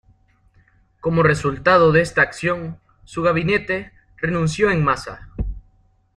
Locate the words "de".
1.91-2.01